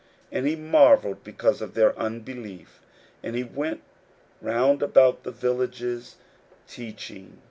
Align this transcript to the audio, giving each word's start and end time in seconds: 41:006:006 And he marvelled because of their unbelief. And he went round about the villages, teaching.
41:006:006 0.31 0.37
And 0.39 0.47
he 0.47 0.55
marvelled 0.55 1.23
because 1.23 1.61
of 1.61 1.75
their 1.75 1.95
unbelief. 1.95 2.81
And 3.21 3.35
he 3.35 3.43
went 3.43 3.81
round 4.41 4.81
about 4.81 5.21
the 5.21 5.29
villages, 5.29 6.15
teaching. 6.67 7.39